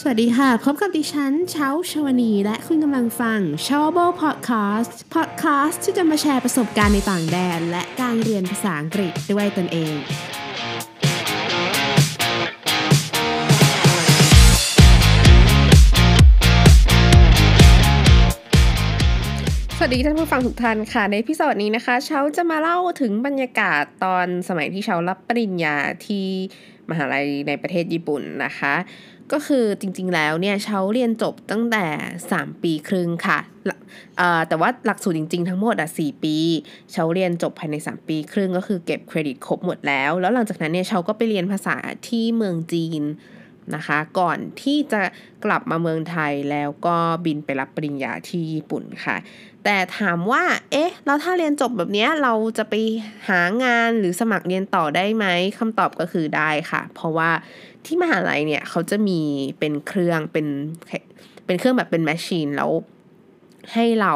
[0.00, 9.94] สวัสดีค่ะ พบกับดิฉันเช้าชวนี และคุณกำลังฟัง s h o w b o Podcast Podcast ที่จะมาแชร์ประสบการณ์ในต่างแดน และการเรียนภาษาอังกฤษด้วยตนเอง
[19.76, 25.76] สวัสดีท่านผู้ฟังทุกท่านค่ะ ในพิโซดนี้นะคะเช้าจะมาเล่าถึงบรรยากาศตอนสมัยที่เช้ารับปริญญา
[26.06, 26.26] ที่
[26.90, 28.74] มหาลัยในประเทศญี่ปุ่นนะคะ
[29.32, 31.84] ก็คือจริงๆแล้วเนี่ยเช้าเรียนจบตั้งแต่
[32.28, 33.38] 3 ปีครึ่งค่ะ
[34.48, 36.36] แต่ว่าหลักสูตรจริงๆทั้งหมดอะ4ปี
[36.92, 41.76] เช้าเรียนจบภายใน 3 ปีครึ่งก็คือเก็บเครดิตครบหมดแล้ว แล้วหลังจากนั้นเนี่ยเช้าก็ไปเรียนภาษา
[42.08, 43.02] ที่เมืองจีน
[43.74, 45.02] นะคะ ก่อนที่จะ
[45.44, 49.16] กลับมาเมืองไทยแล้วก็บินไปรับปริญญาที่ญี่ปุ่นค่ะ
[49.64, 50.42] แต่ถามว่า
[50.72, 52.74] เอ๊ะ แล้วถ้าเรียนจบแบบนี้เราจะไป
[53.28, 55.26] หางานหรือสมัครเรียนต่อได้ไหม
[55.58, 57.30] คำตอบก็คือได้ค่ะ เพราะว่า
[57.84, 59.20] ที่มหาลัยเนี่ยเขาจะมี
[59.58, 60.46] เป็นเครื่องเป็น
[61.46, 62.70] เป็นเครื่องแบบเป็นแมชชีนแล้ว
[63.72, 64.14] ให้เรา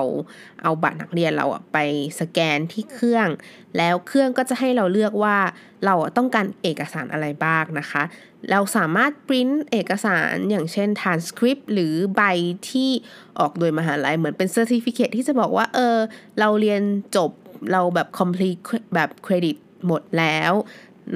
[0.62, 1.78] เอาบัตรนักเรียนเราไป
[2.20, 3.28] สแกนที่เครื่อง
[3.76, 5.36] แล้วเครื่องก็จะให้เราเลือกว่า
[5.84, 8.02] เราต้องการเอกสารอะไรบ้างนะคะ
[8.50, 12.22] เราสามารถปริ้นเอกสารอย่างเช่น transcript หรือใบ
[12.70, 12.90] ที่
[13.38, 15.96] ออกโดยมหาลัยเหมือนเป็น certificate ที่จะบอกว่าเออ
[16.38, 16.82] เราเรียน
[17.16, 17.30] จบ
[17.72, 18.60] เราแบบ complete
[18.94, 20.52] แบบเครดิตหมดแล้ว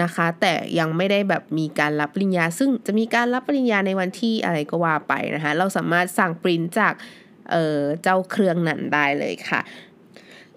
[0.02, 6.92] นะคะ แต่ยังไม่ได้แบบมีการรับปริญญา ซึ่งจะมีการรับปริญญาในวันที่อะไรก็ว่าไปนะคะ เราสามารถสั่งปริ้นจาก
[7.50, 9.60] เเจ้าเครื่องนั้นได้เลยค่ะ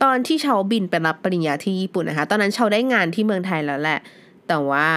[0.03, 3.99] ตอนที่เชาบินไปรับปริญญาที่ญี่ปุ่นนะคะ ตอนนั้นเชาได้งานที่เมืองไทยแล้วแหละ
[4.47, 4.87] แต่ว่า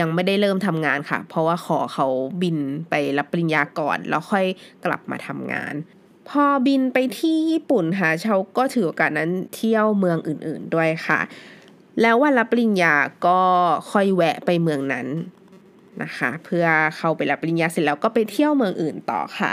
[0.00, 2.06] ยังไม่ได้เริ่มทำงานค่ะ เพราะว่าขอเขา
[2.42, 2.58] บิน
[2.90, 4.46] ไปรับปริญญาก่อน แล้วค่อย
[4.84, 5.74] กลับมาทำงาน
[6.28, 11.20] พอบินไปที่ญี่ปุ่นค่ะเชาก็ถือโอกาสนั้นเที่ยวเมืองอื่น ๆด้วยค่ะ
[12.02, 12.94] แล้ววันรับปริญญา
[13.26, 13.40] ก็
[13.92, 15.06] ค่อยแวะไปเมืองนั้น
[16.02, 16.66] นะคะ เพื่อ
[16.96, 19.52] เข้าไปรับปริญญาเสร็จแล้วก็ไปเที่ยวเมืองอื่นต่อค่ะ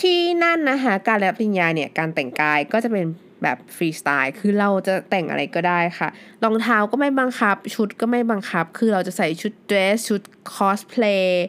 [0.00, 3.06] ที่นั่นนะคะการรับปริญญาเนี่ยการแต่งกายก็จะเป็น
[3.42, 6.08] แบบฟรีสไตล์ คือเราจะแต่งอะไรก็ได้ค่ะ
[6.44, 10.22] รองเท้าก็ไม่บังคับ ชุดก็ไม่บังคับ คือเราจะใส่ชุดเดรส ชุด
[10.52, 11.46] คอสเพลย์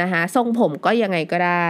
[0.00, 1.68] นะคะ ทรงผมก็ยังไงก็ได้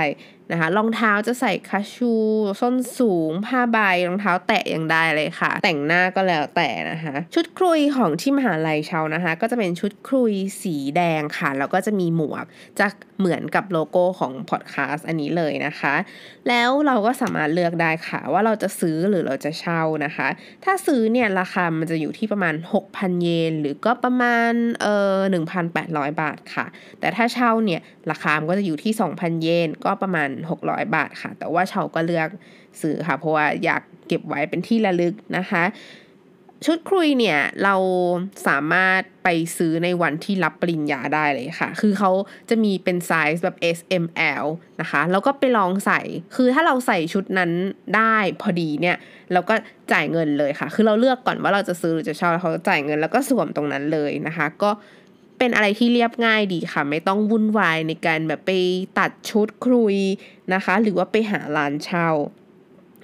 [0.50, 2.12] นะคะรองเท้าจะใส่คัทชู
[2.60, 12.44] ส้นสูง ผ้าใบรองเท้าแตะยังได้เลยค่ะ แต่งหน้าก็แล้วแต่นะคะ ชุดครุยของที่มหาลัยเชานะคะ ก็จะเป็นชุดครุยสีแดงค่ะ แล้วก็จะมีหมวก
[12.80, 12.86] จะ
[13.18, 15.94] เหมือนกับโลโก้ของพอดแคสต์อันนี้เลยนะคะ
[16.48, 20.28] แล้วเราก็สามารถเลือกได้ค่ะ ว่าเราจะซื้อหรือเราจะเช่านะคะ
[20.64, 22.54] ถ้าซื้อเนี่ยราคามันจะอยู่ที่ประมาณ
[22.84, 24.52] 6,000 เยน หรือก็ประมาณ
[24.82, 25.18] เอ่อ
[25.70, 26.66] 1,800 บาทค่ะ
[27.00, 32.28] แต่ถ้าเช่าเนี่ยราคามันก็จะอยู่ที่ 2,000 เยนก็ประมาณ600 บาทค่ะ แต่ว่าเชาก็เลือก
[32.80, 35.64] ซื้อค่ะ เพราะว่าอยากเก็บไว้เป็นที่ระลึกนะคะ
[36.66, 37.74] ชุดครุยเนี่ยเรา
[38.46, 42.10] สามารถไปซื้อในวันที่รับปริญญาได้เลยค่ะ คือเขา
[42.50, 44.06] จะมีเป็นไซส์แบบ S M
[44.42, 44.46] L
[44.80, 46.00] นะคะ แล้วก็ไปลองใส่
[46.36, 47.50] คือถ้าเราใส่ชุดนั้น
[47.96, 48.96] ได้พอดีเนี่ย
[49.32, 49.54] เราก็
[49.92, 54.70] จ่ายเงินเลยค่ะ คือเราเลือกก่อนว่าเราจะซื้อหรือจะเช่าเขาจ่ายเงินแล้วก็สวมตรงนั้นเลยนะคะ ก็
[55.44, 58.50] เป็นอะไรที่เรียบง่ายดีค่ะ ไม่ต้องวุ่นวายในการแบบไป
[58.98, 59.96] ตัดชุดครุย
[60.54, 62.08] นะคะ หรือว่าไปหาร้านเช่า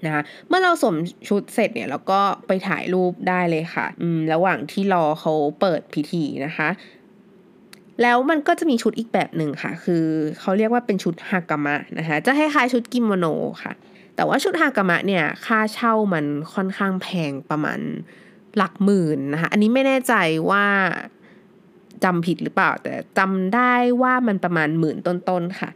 [0.04, 0.97] นะคะเมื่อเราสวม
[1.28, 6.69] ชุดเสร็จเนี่ยเราก็ไปถ่ายรูปได้เลยค่ะอืมระหว่างที่รอเขาเปิดพิธีนะคะ
[8.03, 10.04] แล้วมันก็จะมีชุดอีกแบบหนึ่งค่ะ คือ
[10.41, 13.27] เขาเรียกว่าเป็นชุดฮากามะนะคะ จะคล้ายๆชุดกิโมโน
[13.62, 13.72] ค่ะ
[14.16, 17.81] แต่ว่าชุดฮากามะเนี่ยค่าเช่ามันค่อนข้างแพงประมาณ
[18.56, 20.15] หลักหมื่นนะคะ อันนี้ไม่แน่ใจ
[20.50, 20.66] ว่า
[22.04, 23.72] จำผิดหรือเปล่า แต่จำได้
[24.03, 25.70] ว่ามันประมาณหมื่นต้นๆค่ะ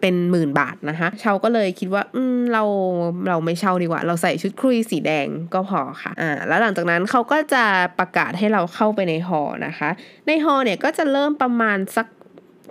[0.00, 2.64] เป็นหมื่นบาทนะคะเชาก็เลยคิดว่า อืมเรา
[3.28, 7.64] เราไม่เช่าดีกว่า เราใส่ชุดครุยสีแดงก็พอค่ะอ่าแล้วหลังจากนั้นเขาก็จะ
[7.98, 9.90] ประกาศให้เราเข้าไปในฮอนะคะ
[10.26, 12.06] ในฮอเนี่ยก็จะเริ่มประมาณสัก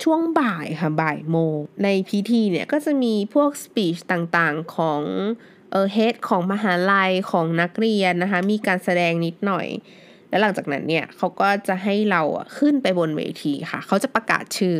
[0.04, 5.02] ช่วงบ่ายค่ะบ่ายโมง ในพิธีเนี่ยก็จะมีพวกสปีชต่างๆของ
[5.70, 9.66] เออเฮดของมหาลัยของนักเรียนนะคะ มีการแสดงนิดหน่อย
[10.32, 12.22] แล้วหลังจากนั้นเนี่ยเขาก็จะให้เรา
[12.58, 14.76] ขึ้นไปบนเวทีค่ะ เขาจะประกาศชื่อ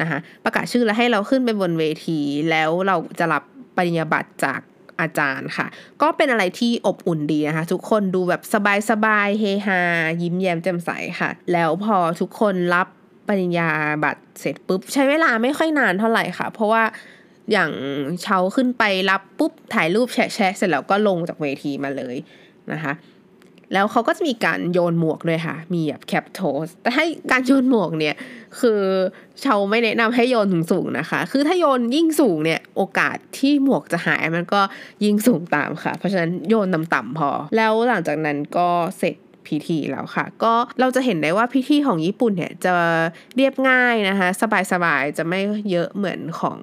[0.00, 2.18] นะคะประกาศชื่อแล้วให้เราขึ้นไปบนเวที
[2.50, 3.42] แล้วเราจะรับ
[3.76, 4.60] ปริญญาบัตรจาก
[5.00, 5.66] อาจารย์ค่ะ
[6.02, 8.42] ก็เป็นอะไรที่อบอุ่นดีนะคะ ทุกคนดูแบบ
[8.90, 9.80] สบายๆเฮฮา
[10.22, 12.88] ยิ้มแย้มแจ่มใสค่ะ แล้วพอทุกคนรับ
[13.28, 13.70] ปริญญา
[14.04, 16.82] บัตรเสร็จปุ๊บ ใช้เวลาไม่ค่อยนานเท่าไหร่ค่ะ เพราะว่า
[17.52, 17.70] อย่าง
[18.22, 22.16] เชาขึ้นไปรับปุ๊บถ่ายรูปแชะแชะเสร็จแล้วก็ลงจากเวทีมาเลย
[22.72, 22.92] นะคะ
[23.72, 28.14] แล้วเขาก็จะมีการโยนหมวกด้วยค่ะ มีแบบแคปโทสแต่ให้การโยนหมวกเนี่ย
[28.60, 28.80] คือ
[29.44, 34.60] ชาไม่แนะนำให้โยนถึงสูงนะคะ คือถ้าโยนยิ่งสูงเนี่ย โอกาสที่หมวกจะหายมันก็
[35.04, 38.68] ยิ่งสูงตามค่ะ เพราะฉะนั้นโยนต่ำๆพอ แล้วหลังจากนั้นก็
[38.98, 39.16] เสร็จ
[39.46, 42.74] พิธีแล้วค่ะ ก็เราจะเห็นได้ว่าพิธีของญี่ปุ่นเนี่ยจะ
[43.36, 44.28] เรียบง่ายนะคะ
[44.72, 45.40] สบายๆ จะไม่
[45.70, 46.58] เยอะเหมือนของ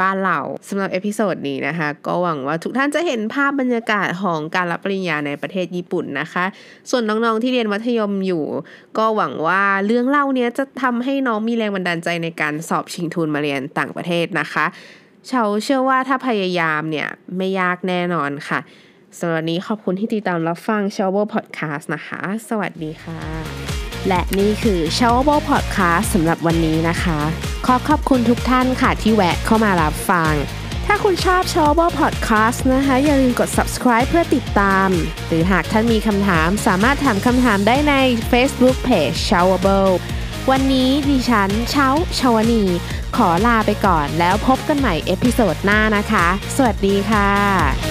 [0.00, 0.38] บ้านเรา
[0.68, 6.44] สำหรับ episode นี้นะคะ ก็หวังว่าทุกท่านจะเห็นภาพบรรยากาศของการรับปริญญาในประเทศญี่ปุ่นนะคะ
[6.90, 8.44] ส่วนน้องๆที่เรียนมัธยมอยู่
[8.98, 14.66] ก็หวังว่าเรื่องเล่าเนี้ยจะทำให้น้องมีแรงบันดาลใจในการสอบชิงทุนมาเรียนต่างประเทศนะคะ
[15.26, 18.60] เชาเชื่อว่าถ้าพยายามเนี่ยไม่ยากแน่นอนค่ะ
[19.18, 23.20] สำหรับนี้ขอบคุณที่ติดตามรับฟัง s h o w พอดแคสต์นะคะ สวัสดีค่ะ
[24.08, 30.32] และนี่คือ s h o w a b l e Podcast สำหรับวันนี้นะคะ ขอขอบคุณทุกท่านค่ะที่แวะเข้ามารับฟัง
[30.86, 34.88] ถ้าคุณชอบ s h o w a b l e Podcast นะคะ อย่าลืมกด subscribe เพื่อติดตาม
[35.28, 37.94] หรือหากท่านมีคำถามสามารถถามคำถามได้ใน
[38.30, 39.92] Facebook Page s h o w a b l e
[40.50, 41.88] วันนี้ดิฉันเช้า
[42.18, 42.62] ชาวนี
[43.16, 46.26] ขอลาไปก่อนแล้วพบกันใหม่ episode หน้านะคะ
[46.56, 47.87] สวัสดีค่ะ